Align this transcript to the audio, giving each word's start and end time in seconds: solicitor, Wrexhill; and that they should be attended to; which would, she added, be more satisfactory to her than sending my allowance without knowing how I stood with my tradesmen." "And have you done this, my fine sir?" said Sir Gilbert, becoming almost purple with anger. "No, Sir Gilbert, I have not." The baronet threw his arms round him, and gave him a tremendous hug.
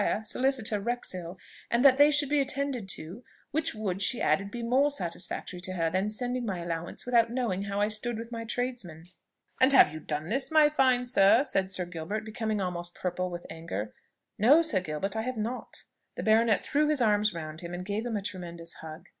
solicitor, 0.23 0.79
Wrexhill; 0.79 1.37
and 1.69 1.85
that 1.85 1.99
they 1.99 2.09
should 2.09 2.27
be 2.27 2.39
attended 2.41 2.89
to; 2.89 3.23
which 3.51 3.75
would, 3.75 4.01
she 4.01 4.19
added, 4.19 4.49
be 4.49 4.63
more 4.63 4.89
satisfactory 4.89 5.59
to 5.59 5.73
her 5.73 5.91
than 5.91 6.09
sending 6.09 6.43
my 6.43 6.57
allowance 6.57 7.05
without 7.05 7.29
knowing 7.29 7.65
how 7.65 7.79
I 7.79 7.87
stood 7.87 8.17
with 8.17 8.31
my 8.31 8.43
tradesmen." 8.43 9.05
"And 9.59 9.71
have 9.73 9.93
you 9.93 9.99
done 9.99 10.29
this, 10.29 10.49
my 10.49 10.69
fine 10.69 11.05
sir?" 11.05 11.43
said 11.43 11.71
Sir 11.71 11.85
Gilbert, 11.85 12.25
becoming 12.25 12.59
almost 12.59 12.95
purple 12.95 13.29
with 13.29 13.45
anger. 13.47 13.93
"No, 14.39 14.63
Sir 14.63 14.79
Gilbert, 14.79 15.15
I 15.15 15.21
have 15.21 15.37
not." 15.37 15.83
The 16.15 16.23
baronet 16.23 16.63
threw 16.63 16.87
his 16.87 16.99
arms 16.99 17.35
round 17.35 17.61
him, 17.61 17.71
and 17.75 17.85
gave 17.85 18.03
him 18.03 18.17
a 18.17 18.23
tremendous 18.23 18.73
hug. 18.81 19.05